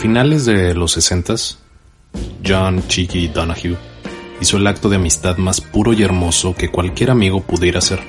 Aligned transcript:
Finales 0.00 0.46
de 0.46 0.72
los 0.72 0.92
60, 0.92 1.34
John 2.42 2.82
Cheeky 2.88 3.28
Donahue 3.28 3.76
hizo 4.40 4.56
el 4.56 4.66
acto 4.66 4.88
de 4.88 4.96
amistad 4.96 5.36
más 5.36 5.60
puro 5.60 5.92
y 5.92 6.02
hermoso 6.02 6.54
que 6.54 6.70
cualquier 6.70 7.10
amigo 7.10 7.42
pudiera 7.42 7.80
hacer. 7.80 8.00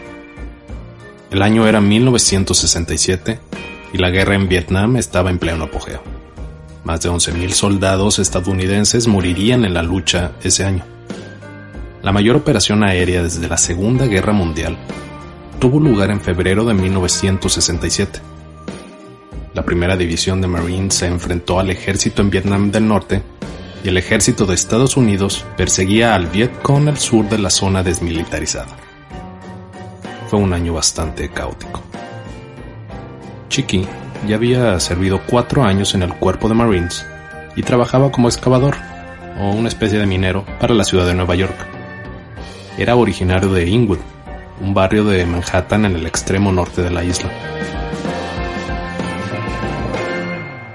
El 1.32 1.42
año 1.42 1.68
era 1.68 1.82
1967 1.82 3.40
y 3.92 3.98
la 3.98 4.10
guerra 4.10 4.36
en 4.36 4.48
Vietnam 4.48 4.96
estaba 4.96 5.32
en 5.32 5.38
pleno 5.38 5.66
apogeo. 5.66 6.02
Más 6.86 7.02
de 7.02 7.10
11.000 7.10 7.50
soldados 7.50 8.20
estadounidenses 8.20 9.08
morirían 9.08 9.66
en 9.66 9.74
la 9.74 9.84
lucha 9.84 10.32
ese 10.44 10.64
año. 10.64 10.86
La 12.02 12.14
mayor 12.14 12.38
operación 12.38 12.86
aérea 12.86 13.22
desde 13.22 13.50
la 13.50 13.58
Segunda 13.58 14.06
Guerra 14.06 14.32
Mundial 14.32 14.78
tuvo 15.60 15.82
lugar 15.82 16.10
en 16.10 16.22
febrero 16.22 16.64
de 16.64 16.74
1967. 16.74 18.22
La 19.54 19.64
primera 19.66 19.98
división 19.98 20.40
de 20.40 20.48
Marines 20.48 20.96
se 20.96 21.08
enfrentó 21.08 21.60
al 21.60 21.70
ejército 21.72 22.22
en 22.22 22.30
Vietnam 22.30 22.72
del 22.72 22.88
Norte 22.88 23.22
y 23.84 23.90
el 23.90 23.98
ejército 23.98 24.46
de 24.46 24.56
Estados 24.56 24.96
Unidos 24.96 25.46
perseguía 25.58 26.16
al 26.16 26.28
Vietcong 26.28 26.88
al 26.88 26.98
sur 26.98 27.28
de 27.28 27.38
la 27.38 27.50
zona 27.50 27.84
desmilitarizada. 27.84 28.78
Fue 30.30 30.40
un 30.40 30.54
año 30.54 30.74
bastante 30.74 31.30
caótico. 31.30 31.82
Chiqui 33.50 33.86
ya 34.26 34.38
había 34.38 34.80
servido 34.80 35.20
cuatro 35.28 35.64
años 35.64 35.96
en 35.96 36.04
el 36.04 36.14
cuerpo 36.14 36.48
de 36.48 36.56
Marines 36.56 37.06
y 37.58 37.64
trabajaba 37.64 38.10
como 38.10 38.30
excavador 38.30 38.78
o 39.38 39.52
una 39.52 39.68
especie 39.68 40.00
de 40.00 40.06
minero 40.06 40.46
para 40.62 40.74
la 40.74 40.86
ciudad 40.86 41.06
de 41.06 41.16
Nueva 41.16 41.36
York. 41.36 41.56
Era 42.78 42.96
originario 42.96 43.52
de 43.52 43.68
Inwood, 43.68 44.00
un 44.62 44.74
barrio 44.74 45.04
de 45.04 45.26
Manhattan 45.26 45.84
en 45.84 45.98
el 45.98 46.06
extremo 46.06 46.54
norte 46.54 46.82
de 46.82 46.92
la 46.92 47.04
isla. 47.04 47.30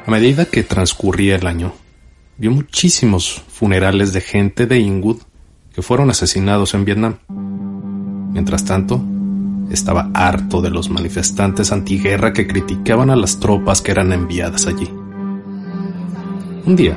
A 0.07 0.11
medida 0.13 0.45
que 0.45 0.63
transcurría 0.63 1.35
el 1.35 1.49
año, 1.49 1.73
vio 2.39 2.53
muchísimos 2.53 3.43
funerales 3.49 4.13
de 4.13 4.21
gente 4.21 4.67
de 4.67 4.79
Inwood 4.79 5.17
que 5.75 5.83
fueron 5.83 6.11
asesinados 6.11 6.75
en 6.75 6.85
Vietnam. 6.85 7.17
Mientras 8.31 8.65
tanto, 8.65 9.05
estaba 9.69 10.09
harto 10.15 10.63
de 10.63 10.71
los 10.71 10.91
manifestantes 10.91 11.73
antiguerra 11.73 12.33
que 12.33 12.47
criticaban 12.47 13.11
a 13.11 13.17
las 13.17 13.41
tropas 13.41 13.83
que 13.83 13.91
eran 13.91 14.13
enviadas 14.13 14.69
allí. 14.69 14.89
Un 16.67 16.77
día, 16.77 16.97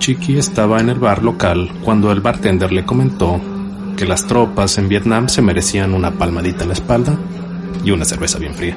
Chiqui 0.00 0.36
estaba 0.36 0.80
en 0.80 0.88
el 0.88 0.98
bar 0.98 1.22
local 1.22 1.70
cuando 1.84 2.10
el 2.10 2.20
bartender 2.20 2.72
le 2.72 2.84
comentó 2.84 3.40
que 3.96 4.04
las 4.04 4.26
tropas 4.26 4.78
en 4.78 4.88
Vietnam 4.88 5.28
se 5.28 5.42
merecían 5.42 5.94
una 5.94 6.10
palmadita 6.10 6.62
en 6.62 6.70
la 6.70 6.74
espalda 6.74 7.16
y 7.84 7.92
una 7.92 8.04
cerveza 8.04 8.40
bien 8.40 8.54
fría. 8.54 8.76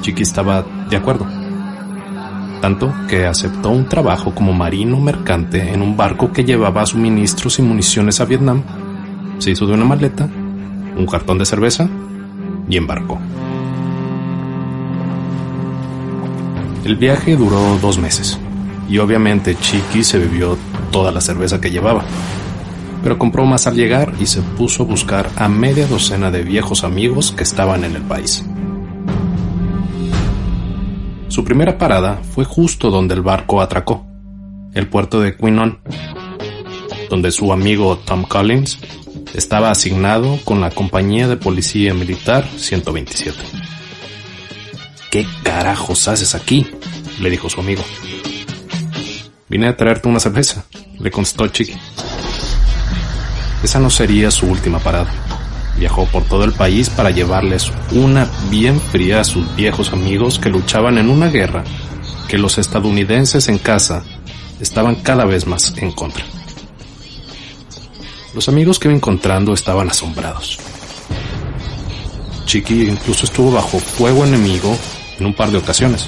Chiqui 0.00 0.22
estaba 0.22 0.64
de 0.88 0.96
acuerdo, 0.96 1.26
tanto 2.60 2.92
que 3.08 3.26
aceptó 3.26 3.70
un 3.70 3.88
trabajo 3.88 4.34
como 4.34 4.52
marino 4.52 4.98
mercante 5.00 5.72
en 5.72 5.82
un 5.82 5.96
barco 5.96 6.32
que 6.32 6.44
llevaba 6.44 6.86
suministros 6.86 7.58
y 7.58 7.62
municiones 7.62 8.20
a 8.20 8.24
Vietnam, 8.24 8.62
se 9.38 9.50
hizo 9.50 9.66
de 9.66 9.74
una 9.74 9.84
maleta 9.84 10.28
un 10.96 11.06
cartón 11.06 11.38
de 11.38 11.46
cerveza 11.46 11.88
y 12.68 12.76
embarcó. 12.76 13.18
El 16.84 16.96
viaje 16.96 17.36
duró 17.36 17.78
dos 17.80 17.98
meses 17.98 18.38
y 18.88 18.98
obviamente 18.98 19.56
Chiqui 19.56 20.04
se 20.04 20.18
bebió 20.18 20.56
toda 20.90 21.10
la 21.10 21.20
cerveza 21.20 21.60
que 21.60 21.70
llevaba, 21.70 22.04
pero 23.02 23.18
compró 23.18 23.44
más 23.44 23.66
al 23.66 23.74
llegar 23.74 24.14
y 24.20 24.26
se 24.26 24.40
puso 24.40 24.84
a 24.84 24.86
buscar 24.86 25.28
a 25.36 25.48
media 25.48 25.86
docena 25.86 26.30
de 26.30 26.42
viejos 26.42 26.84
amigos 26.84 27.32
que 27.32 27.42
estaban 27.42 27.84
en 27.84 27.96
el 27.96 28.02
país. 28.02 28.44
Su 31.36 31.44
primera 31.44 31.76
parada 31.76 32.22
fue 32.34 32.46
justo 32.46 32.90
donde 32.90 33.12
el 33.12 33.20
barco 33.20 33.60
atracó, 33.60 34.06
el 34.72 34.88
puerto 34.88 35.20
de 35.20 35.36
Quinnon, 35.36 35.80
donde 37.10 37.30
su 37.30 37.52
amigo 37.52 37.98
Tom 37.98 38.22
Collins 38.22 38.78
estaba 39.34 39.70
asignado 39.70 40.38
con 40.46 40.62
la 40.62 40.70
compañía 40.70 41.28
de 41.28 41.36
policía 41.36 41.92
militar 41.92 42.48
127. 42.56 43.36
¿Qué 45.10 45.26
carajos 45.42 46.08
haces 46.08 46.34
aquí? 46.34 46.68
le 47.20 47.28
dijo 47.28 47.50
su 47.50 47.60
amigo. 47.60 47.82
Vine 49.50 49.68
a 49.68 49.76
traerte 49.76 50.08
una 50.08 50.20
cerveza, 50.20 50.64
le 50.98 51.10
contestó 51.10 51.46
Chiqui. 51.48 51.74
Esa 53.62 53.78
no 53.78 53.90
sería 53.90 54.30
su 54.30 54.46
última 54.46 54.78
parada. 54.78 55.25
Viajó 55.78 56.06
por 56.06 56.24
todo 56.24 56.44
el 56.44 56.52
país 56.52 56.88
para 56.88 57.10
llevarles 57.10 57.70
una 57.92 58.30
bien 58.50 58.80
fría 58.80 59.20
a 59.20 59.24
sus 59.24 59.54
viejos 59.56 59.92
amigos 59.92 60.38
que 60.38 60.48
luchaban 60.48 60.98
en 60.98 61.10
una 61.10 61.28
guerra 61.28 61.64
que 62.28 62.38
los 62.38 62.58
estadounidenses 62.58 63.48
en 63.48 63.58
casa 63.58 64.04
estaban 64.60 64.96
cada 64.96 65.24
vez 65.24 65.46
más 65.46 65.74
en 65.76 65.92
contra. 65.92 66.24
Los 68.34 68.48
amigos 68.48 68.78
que 68.78 68.88
iba 68.88 68.96
encontrando 68.96 69.52
estaban 69.52 69.88
asombrados. 69.90 70.58
Chiqui 72.46 72.82
incluso 72.82 73.26
estuvo 73.26 73.50
bajo 73.50 73.78
fuego 73.78 74.24
enemigo 74.24 74.76
en 75.18 75.26
un 75.26 75.34
par 75.34 75.50
de 75.50 75.58
ocasiones. 75.58 76.06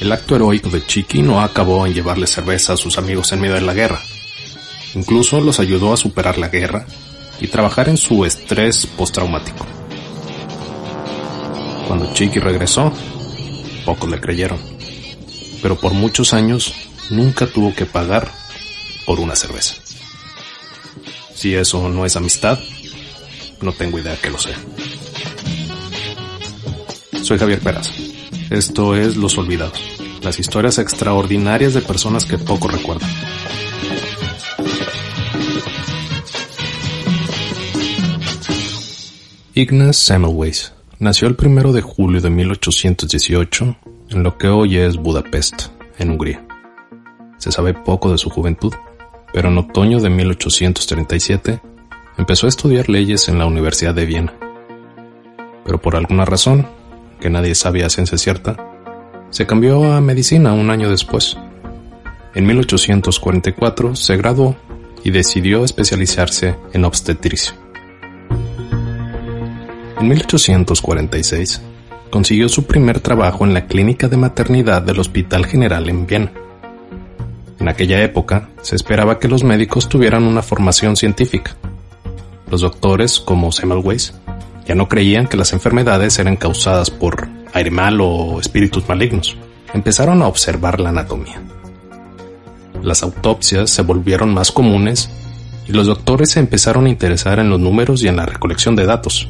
El 0.00 0.10
acto 0.10 0.34
heroico 0.34 0.68
de 0.68 0.84
Chiqui 0.84 1.22
no 1.22 1.40
acabó 1.40 1.86
en 1.86 1.94
llevarle 1.94 2.26
cerveza 2.26 2.72
a 2.72 2.76
sus 2.76 2.98
amigos 2.98 3.32
en 3.32 3.40
medio 3.40 3.54
de 3.54 3.60
la 3.60 3.72
guerra. 3.72 4.00
Incluso 4.94 5.40
los 5.40 5.60
ayudó 5.60 5.92
a 5.92 5.96
superar 5.96 6.38
la 6.38 6.48
guerra 6.48 6.86
y 7.40 7.48
trabajar 7.48 7.88
en 7.88 7.96
su 7.96 8.24
estrés 8.24 8.86
postraumático. 8.86 9.66
Cuando 11.86 12.12
Chiqui 12.14 12.38
regresó, 12.38 12.92
pocos 13.84 14.08
le 14.10 14.20
creyeron, 14.20 14.58
pero 15.60 15.76
por 15.76 15.92
muchos 15.92 16.32
años 16.34 16.72
nunca 17.10 17.46
tuvo 17.46 17.74
que 17.74 17.86
pagar 17.86 18.30
por 19.06 19.20
una 19.20 19.34
cerveza. 19.34 19.74
Si 21.34 21.54
eso 21.54 21.88
no 21.88 22.06
es 22.06 22.16
amistad, 22.16 22.58
no 23.60 23.72
tengo 23.72 23.98
idea 23.98 24.16
que 24.16 24.30
lo 24.30 24.38
sea. 24.38 24.56
Soy 27.22 27.38
Javier 27.38 27.60
Peraza. 27.60 27.92
Esto 28.50 28.94
es 28.94 29.16
Los 29.16 29.38
Olvidados, 29.38 29.80
las 30.22 30.38
historias 30.38 30.78
extraordinarias 30.78 31.72
de 31.72 31.80
personas 31.80 32.26
que 32.26 32.36
poco 32.36 32.68
recuerdan. 32.68 33.08
Ignaz 39.54 39.98
Semmelweis 39.98 40.72
nació 40.98 41.28
el 41.28 41.36
1 41.38 41.74
de 41.74 41.82
julio 41.82 42.22
de 42.22 42.30
1818 42.30 43.76
en 44.08 44.22
lo 44.22 44.38
que 44.38 44.48
hoy 44.48 44.78
es 44.78 44.96
Budapest, 44.96 45.64
en 45.98 46.08
Hungría. 46.08 46.42
Se 47.36 47.52
sabe 47.52 47.74
poco 47.74 48.10
de 48.10 48.16
su 48.16 48.30
juventud, 48.30 48.72
pero 49.30 49.50
en 49.50 49.58
otoño 49.58 50.00
de 50.00 50.08
1837 50.08 51.60
empezó 52.16 52.46
a 52.46 52.48
estudiar 52.48 52.88
leyes 52.88 53.28
en 53.28 53.38
la 53.38 53.44
Universidad 53.44 53.94
de 53.94 54.06
Viena. 54.06 54.32
Pero 55.66 55.82
por 55.82 55.96
alguna 55.96 56.24
razón, 56.24 56.66
que 57.20 57.28
nadie 57.28 57.54
sabía 57.54 57.84
a 57.84 57.90
ciencia 57.90 58.16
cierta, 58.16 58.56
se 59.28 59.46
cambió 59.46 59.92
a 59.92 60.00
medicina 60.00 60.54
un 60.54 60.70
año 60.70 60.88
después. 60.88 61.36
En 62.34 62.46
1844 62.46 63.96
se 63.96 64.16
graduó 64.16 64.56
y 65.04 65.10
decidió 65.10 65.62
especializarse 65.62 66.56
en 66.72 66.86
obstetricia. 66.86 67.61
En 70.02 70.08
1846, 70.08 71.62
consiguió 72.10 72.48
su 72.48 72.64
primer 72.64 72.98
trabajo 72.98 73.44
en 73.44 73.54
la 73.54 73.66
clínica 73.68 74.08
de 74.08 74.16
maternidad 74.16 74.82
del 74.82 74.98
Hospital 74.98 75.46
General 75.46 75.88
en 75.88 76.08
Viena. 76.08 76.32
En 77.60 77.68
aquella 77.68 78.02
época, 78.02 78.48
se 78.62 78.74
esperaba 78.74 79.20
que 79.20 79.28
los 79.28 79.44
médicos 79.44 79.88
tuvieran 79.88 80.24
una 80.24 80.42
formación 80.42 80.96
científica. 80.96 81.56
Los 82.50 82.62
doctores, 82.62 83.20
como 83.20 83.52
Semmelweis, 83.52 84.12
ya 84.66 84.74
no 84.74 84.88
creían 84.88 85.28
que 85.28 85.36
las 85.36 85.52
enfermedades 85.52 86.18
eran 86.18 86.34
causadas 86.34 86.90
por 86.90 87.28
aire 87.52 87.70
malo 87.70 88.08
o 88.08 88.40
espíritus 88.40 88.88
malignos. 88.88 89.36
Empezaron 89.72 90.20
a 90.22 90.26
observar 90.26 90.80
la 90.80 90.88
anatomía. 90.88 91.40
Las 92.82 93.04
autopsias 93.04 93.70
se 93.70 93.82
volvieron 93.82 94.34
más 94.34 94.50
comunes 94.50 95.10
y 95.68 95.70
los 95.70 95.86
doctores 95.86 96.32
se 96.32 96.40
empezaron 96.40 96.86
a 96.86 96.90
interesar 96.90 97.38
en 97.38 97.50
los 97.50 97.60
números 97.60 98.02
y 98.02 98.08
en 98.08 98.16
la 98.16 98.26
recolección 98.26 98.74
de 98.74 98.84
datos. 98.84 99.28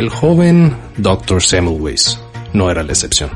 El 0.00 0.08
joven 0.08 0.74
Dr. 0.96 1.42
Semmelweis 1.42 2.18
no 2.54 2.70
era 2.70 2.82
la 2.82 2.92
excepción. 2.92 3.28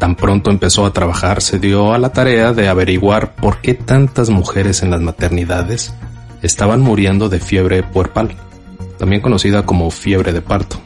Tan 0.00 0.16
pronto 0.16 0.50
empezó 0.50 0.84
a 0.84 0.92
trabajar, 0.92 1.40
se 1.40 1.60
dio 1.60 1.94
a 1.94 1.98
la 1.98 2.12
tarea 2.12 2.52
de 2.52 2.66
averiguar 2.66 3.36
por 3.36 3.60
qué 3.60 3.74
tantas 3.74 4.28
mujeres 4.28 4.82
en 4.82 4.90
las 4.90 5.00
maternidades 5.00 5.94
estaban 6.42 6.80
muriendo 6.80 7.28
de 7.28 7.38
fiebre 7.38 7.84
puerpal, 7.84 8.34
también 8.98 9.22
conocida 9.22 9.64
como 9.64 9.88
fiebre 9.92 10.32
de 10.32 10.42
parto. 10.42 10.80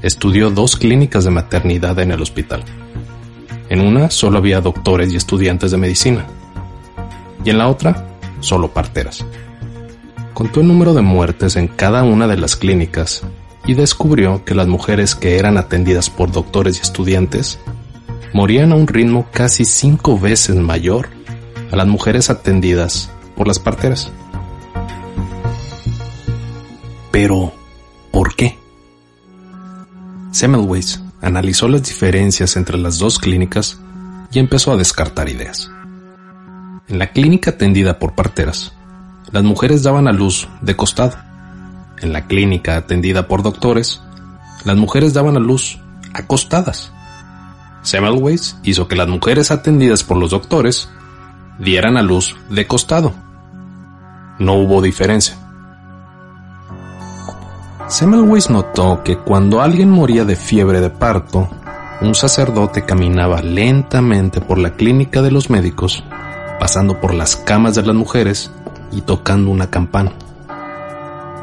Estudió 0.00 0.50
dos 0.50 0.76
clínicas 0.76 1.24
de 1.24 1.32
maternidad 1.32 1.98
en 1.98 2.12
el 2.12 2.22
hospital. 2.22 2.62
En 3.68 3.80
una 3.80 4.10
solo 4.10 4.38
había 4.38 4.60
doctores 4.60 5.12
y 5.12 5.16
estudiantes 5.16 5.72
de 5.72 5.76
medicina, 5.76 6.24
y 7.44 7.50
en 7.50 7.58
la 7.58 7.66
otra 7.66 8.06
solo 8.38 8.72
parteras. 8.72 9.26
Contó 10.34 10.60
el 10.60 10.68
número 10.68 10.94
de 10.94 11.02
muertes 11.02 11.56
en 11.56 11.66
cada 11.66 12.04
una 12.04 12.28
de 12.28 12.36
las 12.36 12.54
clínicas 12.54 13.24
y 13.66 13.74
descubrió 13.74 14.44
que 14.44 14.54
las 14.54 14.68
mujeres 14.68 15.14
que 15.14 15.38
eran 15.38 15.58
atendidas 15.58 16.08
por 16.08 16.30
doctores 16.30 16.78
y 16.78 16.82
estudiantes 16.82 17.58
morían 18.32 18.72
a 18.72 18.76
un 18.76 18.86
ritmo 18.86 19.26
casi 19.32 19.64
cinco 19.64 20.18
veces 20.18 20.56
mayor 20.56 21.08
a 21.72 21.76
las 21.76 21.86
mujeres 21.86 22.30
atendidas 22.30 23.10
por 23.36 23.48
las 23.48 23.58
parteras. 23.58 24.12
Pero, 27.10 27.52
¿por 28.12 28.34
qué? 28.36 28.58
Semmelweis 30.30 31.02
analizó 31.20 31.66
las 31.66 31.82
diferencias 31.82 32.56
entre 32.56 32.78
las 32.78 32.98
dos 32.98 33.18
clínicas 33.18 33.78
y 34.30 34.38
empezó 34.38 34.72
a 34.72 34.76
descartar 34.76 35.28
ideas. 35.28 35.70
En 36.88 36.98
la 36.98 37.10
clínica 37.10 37.50
atendida 37.50 37.98
por 37.98 38.14
parteras, 38.14 38.72
las 39.32 39.42
mujeres 39.42 39.82
daban 39.82 40.06
a 40.06 40.12
luz 40.12 40.48
de 40.60 40.76
costado 40.76 41.16
en 42.00 42.12
la 42.12 42.26
clínica 42.26 42.76
atendida 42.76 43.26
por 43.28 43.42
doctores, 43.42 44.02
las 44.64 44.76
mujeres 44.76 45.14
daban 45.14 45.36
a 45.36 45.40
luz 45.40 45.78
acostadas. 46.12 46.92
Semmelweis 47.82 48.56
hizo 48.64 48.88
que 48.88 48.96
las 48.96 49.08
mujeres 49.08 49.50
atendidas 49.50 50.02
por 50.02 50.16
los 50.16 50.30
doctores 50.30 50.88
dieran 51.58 51.96
a 51.96 52.02
luz 52.02 52.36
de 52.50 52.66
costado. 52.66 53.12
No 54.38 54.54
hubo 54.54 54.82
diferencia. 54.82 55.36
Semmelweis 57.88 58.50
notó 58.50 59.02
que 59.04 59.18
cuando 59.18 59.62
alguien 59.62 59.90
moría 59.90 60.24
de 60.24 60.34
fiebre 60.34 60.80
de 60.80 60.90
parto, 60.90 61.48
un 62.00 62.14
sacerdote 62.14 62.84
caminaba 62.84 63.40
lentamente 63.40 64.40
por 64.40 64.58
la 64.58 64.72
clínica 64.72 65.22
de 65.22 65.30
los 65.30 65.48
médicos, 65.48 66.02
pasando 66.58 67.00
por 67.00 67.14
las 67.14 67.36
camas 67.36 67.76
de 67.76 67.82
las 67.82 67.94
mujeres 67.94 68.50
y 68.90 69.02
tocando 69.02 69.50
una 69.50 69.70
campana. 69.70 70.12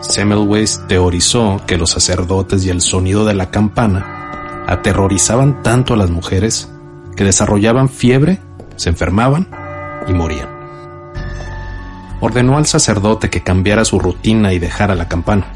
Semmelweis 0.04 0.82
teorizó 0.88 1.62
que 1.66 1.78
los 1.78 1.92
sacerdotes 1.92 2.66
y 2.66 2.70
el 2.70 2.82
sonido 2.82 3.26
de 3.26 3.34
la 3.34 3.52
campana 3.52 4.66
aterrorizaban 4.68 5.64
tanto 5.64 5.94
a 5.94 5.98
las 5.98 6.10
mujeres 6.10 6.70
que 7.16 7.24
desarrollaban 7.24 7.88
fiebre, 7.88 8.42
se 8.76 8.90
enfermaban 8.90 9.48
y 10.08 10.14
morían. 10.14 10.50
Ordenó 12.20 12.58
al 12.58 12.66
sacerdote 12.66 13.30
que 13.30 13.44
cambiara 13.44 13.86
su 13.86 13.98
rutina 13.98 14.52
y 14.52 14.60
dejara 14.60 14.96
la 14.96 15.08
campana. 15.08 15.48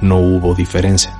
No 0.00 0.18
hubo 0.18 0.54
diferencia. 0.54 1.16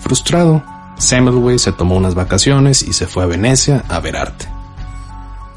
Frustrado, 0.00 0.62
Semmelweis 0.96 1.62
se 1.62 1.72
tomó 1.72 1.96
unas 1.96 2.14
vacaciones 2.14 2.82
y 2.82 2.94
se 2.94 3.06
fue 3.06 3.24
a 3.24 3.26
Venecia 3.26 3.84
a 3.88 4.00
ver 4.00 4.16
arte. 4.16 4.46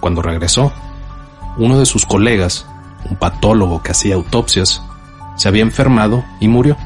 Cuando 0.01 0.21
regresó, 0.21 0.73
uno 1.57 1.79
de 1.79 1.85
sus 1.85 2.05
colegas 2.05 2.65
un 3.09 3.15
patólogo 3.17 3.81
que 3.81 3.91
hacía 3.91 4.15
autopsias, 4.15 4.81
se 5.35 5.47
había 5.47 5.61
enfermado 5.61 6.23
y 6.39 6.47
murió. 6.47 6.77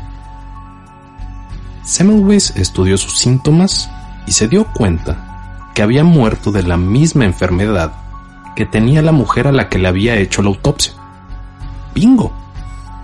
Semmelweis 1.83 2.53
estudió 2.55 2.97
sus 2.97 3.17
síntomas 3.17 3.89
y 4.25 4.31
se 4.31 4.47
dio 4.47 4.65
cuenta 4.65 5.71
que 5.73 5.81
había 5.81 6.03
muerto 6.03 6.51
de 6.51 6.63
la 6.63 6.77
misma 6.77 7.25
enfermedad 7.25 7.93
que 8.55 8.65
tenía 8.65 9.01
la 9.01 9.11
mujer 9.11 9.47
a 9.47 9.51
la 9.51 9.69
que 9.69 9.79
le 9.79 9.87
había 9.87 10.15
hecho 10.15 10.41
la 10.41 10.49
autopsia. 10.49 10.93
¡Bingo! 11.95 12.31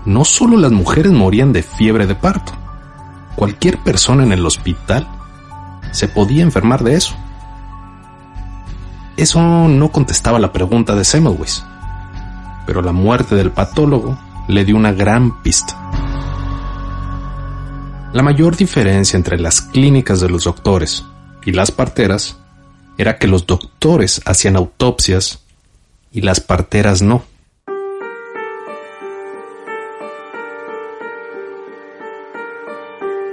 No 0.05 0.23
solo 0.23 0.57
las 0.57 0.71
mujeres 0.71 1.11
morían 1.11 1.51
de 1.51 1.63
fiebre 1.63 2.07
de 2.07 2.15
parto, 2.15 2.53
cualquier 3.35 3.79
persona 3.79 4.23
en 4.23 4.31
el 4.31 4.45
hospital 4.45 5.07
se 5.91 6.07
podía 6.07 6.43
enfermar 6.43 6.83
de 6.83 6.95
eso. 6.95 7.15
Eso 9.17 9.41
no 9.67 9.91
contestaba 9.91 10.39
la 10.39 10.53
pregunta 10.53 10.95
de 10.95 11.03
Semmelweis 11.03 11.65
pero 12.69 12.83
la 12.83 12.91
muerte 12.91 13.33
del 13.33 13.49
patólogo 13.49 14.15
le 14.47 14.63
dio 14.63 14.75
una 14.75 14.91
gran 14.91 15.41
pista. 15.41 15.89
La 18.13 18.21
mayor 18.21 18.55
diferencia 18.55 19.17
entre 19.17 19.39
las 19.39 19.59
clínicas 19.59 20.19
de 20.19 20.29
los 20.29 20.43
doctores 20.43 21.03
y 21.43 21.51
las 21.51 21.71
parteras 21.71 22.37
era 22.99 23.17
que 23.17 23.25
los 23.25 23.47
doctores 23.47 24.21
hacían 24.23 24.55
autopsias 24.55 25.39
y 26.11 26.21
las 26.21 26.41
parteras 26.41 27.01
no. 27.01 27.23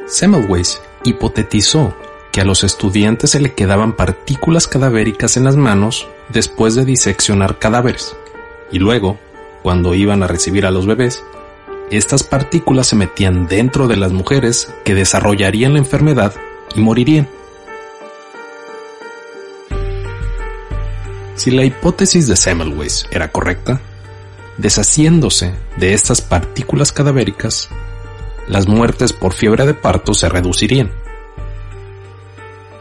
Semmelweis 0.07 0.81
hipotetizó 1.05 1.95
que 2.33 2.41
a 2.41 2.47
los 2.47 2.65
estudiantes 2.65 3.33
se 3.33 3.41
le 3.41 3.53
quedaban 3.53 3.97
partículas 3.97 4.67
cadavéricas 4.67 5.37
en 5.37 5.45
las 5.45 5.57
manos 5.57 6.09
después 6.31 6.75
de 6.75 6.87
diseccionar 6.87 7.59
cadáveres, 7.59 8.17
y 8.73 8.79
luego 8.79 9.19
cuando 9.67 9.97
iban 9.97 10.23
a 10.23 10.29
recibir 10.29 10.65
a 10.65 10.71
los 10.71 10.87
bebés, 10.87 11.25
estas 11.91 12.23
partículas 12.23 12.87
se 12.87 12.95
metían 12.95 13.49
dentro 13.49 13.89
de 13.89 13.97
las 13.97 14.13
mujeres 14.13 14.73
que 14.85 14.95
desarrollarían 14.95 15.73
la 15.73 15.81
enfermedad 15.81 16.33
y 16.77 16.81
morirían. 16.81 17.29
Si 21.35 21.51
la 21.51 21.65
hipótesis 21.65 22.29
de 22.29 22.37
Semmelweis 22.37 23.09
era 23.11 23.33
correcta, 23.33 23.81
deshaciéndose 24.57 25.53
de 25.79 25.95
estas 25.95 26.21
partículas 26.21 26.93
cadavéricas, 26.93 27.69
las 28.47 28.69
muertes 28.69 29.13
por 29.13 29.33
fiebre 29.33 29.67
de 29.67 29.75
parto 29.75 30.15
se 30.15 30.29
reducirían. 30.29 30.93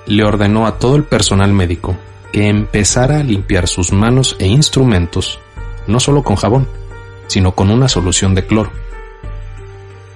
Le 0.06 0.24
ordenó 0.24 0.68
a 0.68 0.78
todo 0.78 0.98
el 0.98 1.04
personal 1.04 1.52
médico 1.52 1.98
que 2.32 2.48
empezara 2.48 3.22
a 3.22 3.24
limpiar 3.24 3.68
sus 3.68 3.92
manos 3.92 4.36
e 4.38 4.46
instrumentos 4.46 5.40
no 5.88 6.00
solo 6.00 6.24
con 6.24 6.36
jabón, 6.36 6.68
sino 7.28 7.54
con 7.54 7.70
una 7.70 7.88
solución 7.88 8.36
de 8.36 8.46
cloro. 8.46 8.72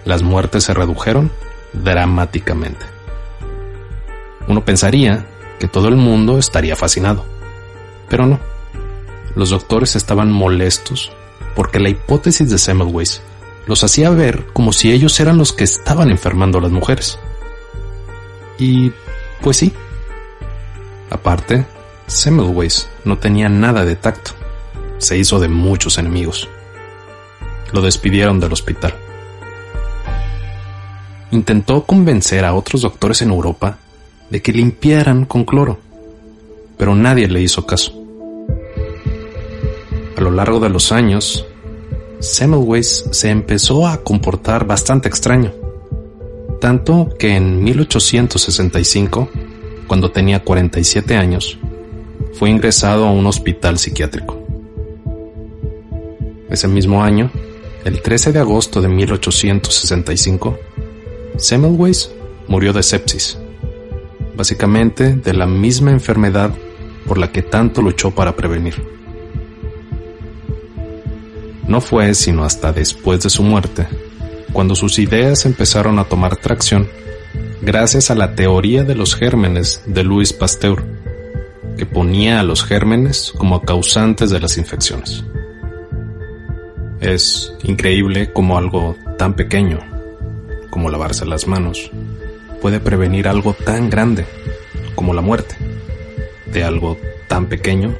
Las 0.06 0.24
muertes 0.24 0.64
se 0.64 0.74
redujeron 0.74 1.32
dramáticamente. 1.74 2.86
Uno 4.48 4.66
pensaría 4.66 5.26
que 5.60 5.68
todo 5.68 5.88
el 5.88 5.96
mundo 5.96 6.38
estaría 6.38 6.76
fascinado, 6.76 7.26
pero 8.10 8.26
no. 8.26 8.40
Los 9.36 9.52
doctores 9.52 9.96
estaban 9.96 10.32
molestos 10.32 11.12
porque 11.56 11.80
la 11.80 11.90
hipótesis 11.90 12.50
de 12.50 12.58
Semmelweis 12.58 13.22
los 13.68 13.84
hacía 13.84 14.10
ver 14.10 14.48
como 14.54 14.74
si 14.74 14.92
ellos 14.92 15.20
eran 15.20 15.38
los 15.38 15.54
que 15.54 15.64
estaban 15.64 16.10
enfermando 16.10 16.58
a 16.58 16.62
las 16.62 16.72
mujeres. 16.72 17.20
Y, 18.58 18.92
pues 19.42 19.58
sí. 19.58 19.74
Aparte, 21.12 21.66
Semmelweis 22.08 22.90
no 23.06 23.18
tenía 23.18 23.50
nada 23.50 23.86
de 23.86 23.96
tacto 23.96 24.39
se 25.00 25.18
hizo 25.18 25.40
de 25.40 25.48
muchos 25.48 25.98
enemigos. 25.98 26.48
Lo 27.72 27.82
despidieron 27.82 28.40
del 28.40 28.54
hospital. 28.54 28.94
Intentó 31.32 31.84
convencer 31.86 32.46
a 32.46 32.54
otros 32.54 32.82
doctores 32.82 33.22
en 33.22 33.32
Europa 33.32 33.78
de 34.30 34.42
que 34.42 34.54
limpiaran 34.54 35.26
con 35.26 35.46
cloro, 35.46 35.80
pero 36.78 36.96
nadie 36.96 37.28
le 37.28 37.42
hizo 37.42 37.66
caso. 37.66 37.94
A 40.16 40.22
lo 40.22 40.32
largo 40.32 40.60
de 40.60 40.70
los 40.70 40.92
años, 40.92 41.46
Semmelweis 42.20 43.06
se 43.12 43.30
empezó 43.30 43.88
a 43.88 44.04
comportar 44.04 44.66
bastante 44.66 45.08
extraño, 45.08 45.54
tanto 46.60 47.10
que 47.18 47.36
en 47.36 47.64
1865, 47.64 49.30
cuando 49.88 50.12
tenía 50.12 50.44
47 50.44 51.16
años, 51.16 51.58
fue 52.34 52.50
ingresado 52.50 53.06
a 53.06 53.12
un 53.12 53.26
hospital 53.26 53.78
psiquiátrico. 53.78 54.39
Ese 56.50 56.68
mismo 56.68 57.04
año, 57.04 57.32
El 57.86 58.02
13 58.02 58.34
de 58.34 58.40
agosto 58.40 58.82
de 58.82 58.90
1865, 58.90 60.60
Semmelweis 61.38 62.12
murió 62.48 62.74
de 62.74 62.84
sepsis, 62.84 63.38
básicamente 64.36 65.16
de 65.16 65.34
la 65.34 65.46
misma 65.46 65.92
enfermedad 65.92 66.52
por 67.08 67.18
la 67.18 67.32
que 67.32 67.42
tanto 67.42 67.82
luchó 67.82 68.12
para 68.12 68.36
prevenir. 68.36 68.76
No 71.68 71.80
fue 71.80 72.14
sino 72.16 72.44
hasta 72.44 72.74
después 72.74 73.22
de 73.24 73.30
su 73.30 73.44
muerte 73.44 73.88
cuando 74.52 74.76
sus 74.76 75.00
ideas 75.00 75.46
empezaron 75.46 76.00
a 76.00 76.06
tomar 76.06 76.36
tracción 76.36 76.90
gracias 77.62 78.10
a 78.10 78.16
la 78.16 78.36
teoría 78.36 78.84
de 78.84 78.96
los 78.96 79.16
gérmenes 79.16 79.82
de 79.86 80.04
Louis 80.04 80.34
Pasteur, 80.34 80.84
que 81.78 81.86
ponía 81.86 82.40
a 82.40 82.44
los 82.44 82.64
gérmenes 82.64 83.34
como 83.38 83.62
causantes 83.62 84.30
de 84.32 84.40
las 84.40 84.58
infecciones. 84.58 85.24
Es 87.02 87.54
increíble 87.64 88.34
como 88.34 88.58
algo 88.58 88.98
tan 89.18 89.34
pequeño, 89.34 89.80
como 90.70 90.90
lavarse 90.90 91.26
las 91.26 91.48
manos, 91.48 91.92
puede 92.62 92.82
prevenir 92.82 93.28
algo 93.28 93.54
tan 93.54 93.90
grande 93.90 94.26
como 94.96 95.14
la 95.14 95.22
muerte 95.22 95.56
de 96.48 96.64
algo 96.64 96.98
tan 97.28 97.46
pequeño 97.46 97.96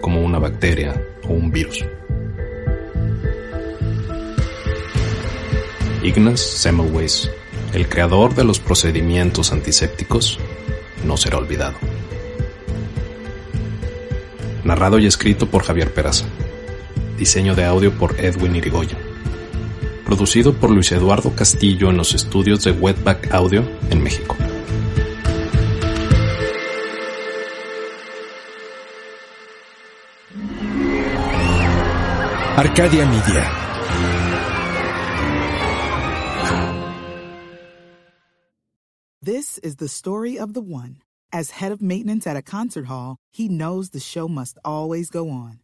como 0.00 0.20
una 0.20 0.40
bacteria 0.40 1.00
o 1.28 1.32
un 1.32 1.52
virus. 1.52 1.84
Ignaz 6.02 6.40
Semmelweis, 6.40 7.30
el 7.72 7.88
creador 7.88 8.34
de 8.34 8.44
los 8.44 8.58
procedimientos 8.58 9.52
antisépticos, 9.52 10.38
no 11.04 11.16
será 11.16 11.38
olvidado. 11.38 11.76
Narrado 14.64 14.98
y 14.98 15.06
escrito 15.06 15.48
por 15.48 15.62
Javier 15.62 15.94
Peraza. 15.94 16.26
Diseño 17.18 17.54
de 17.54 17.64
audio 17.64 17.92
por 17.92 18.18
Edwin 18.20 18.56
Irigoyen. 18.56 18.98
Producido 20.04 20.52
por 20.52 20.70
Luis 20.70 20.90
Eduardo 20.92 21.34
Castillo 21.34 21.90
en 21.90 21.96
los 21.96 22.14
estudios 22.14 22.64
de 22.64 22.72
Wetback 22.72 23.32
Audio 23.32 23.64
en 23.90 24.02
México. 24.02 24.36
Arcadia 32.56 33.04
Media. 33.06 33.64
This 39.20 39.58
is 39.58 39.76
the 39.76 39.88
story 39.88 40.38
of 40.38 40.52
the 40.52 40.60
one. 40.60 40.98
As 41.32 41.50
head 41.50 41.72
of 41.72 41.82
maintenance 41.82 42.26
at 42.28 42.36
a 42.36 42.42
concert 42.42 42.86
hall, 42.86 43.16
he 43.32 43.48
knows 43.48 43.90
the 43.90 43.98
show 43.98 44.28
must 44.28 44.58
always 44.64 45.10
go 45.10 45.30
on. 45.30 45.63